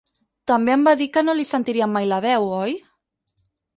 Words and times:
També 0.51 0.73
em 0.75 0.85
va 0.87 0.93
dir 1.01 1.07
que 1.17 1.23
no 1.27 1.35
li 1.41 1.45
sentiríem 1.49 1.93
mai 1.99 2.11
la 2.13 2.21
veu, 2.27 2.51
oi? 2.65 2.75